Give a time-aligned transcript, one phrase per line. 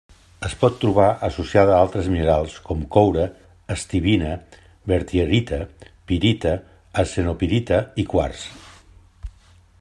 [0.47, 3.27] Es pot trobar associada a altres minerals, com coure,
[3.77, 4.33] estibina,
[4.93, 5.61] berthierita,
[6.13, 6.57] pirita,
[7.05, 8.49] arsenopirita i quars.